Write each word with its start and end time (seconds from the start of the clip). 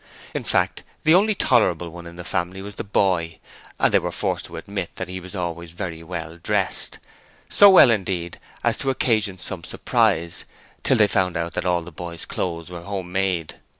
In 0.33 0.43
fact, 0.43 0.81
the 1.03 1.13
only 1.13 1.35
tolerable 1.35 1.91
one 1.91 2.07
of 2.07 2.15
the 2.15 2.23
family 2.23 2.63
was 2.63 2.73
the 2.73 2.83
boy, 2.83 3.37
and 3.79 3.93
they 3.93 3.99
were 3.99 4.11
forced 4.11 4.45
to 4.45 4.57
admit 4.57 4.95
that 4.95 5.07
he 5.07 5.19
was 5.19 5.35
always 5.35 5.73
very 5.73 6.01
well 6.01 6.39
dressed; 6.41 6.97
so 7.49 7.69
well 7.69 7.91
indeed 7.91 8.39
as 8.63 8.77
to 8.77 8.89
occasion 8.89 9.37
some 9.37 9.63
surprise, 9.63 10.43
until 10.77 10.97
they 10.97 11.07
found 11.07 11.37
out 11.37 11.53
that 11.53 11.65
all 11.67 11.83
the 11.83 11.91
boy's 11.91 12.25
clothes 12.25 12.71
were 12.71 12.81
home 12.81 13.11
made. 13.11 13.59